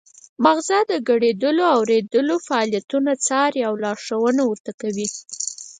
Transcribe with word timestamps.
مغزه 0.43 0.79
د 0.91 0.93
ګړیدلو 1.09 1.63
او 1.73 1.77
اوریدلو 1.81 2.35
فعالیتونه 2.47 3.11
څاري 3.27 3.61
او 3.69 3.73
لارښوونه 3.83 4.41
ورته 4.45 4.71
کوي 4.81 5.07